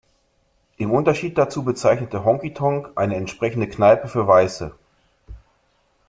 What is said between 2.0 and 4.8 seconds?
Honky Tonk eine entsprechende Kneipe für Weiße.